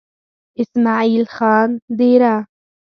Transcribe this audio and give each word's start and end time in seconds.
اسمعيل 0.59 1.25
خان 1.35 1.69
ديره 1.97 2.47